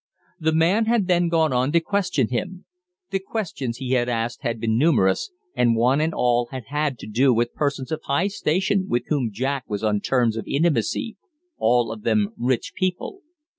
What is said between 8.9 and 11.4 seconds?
whom Jack was on terms of intimacy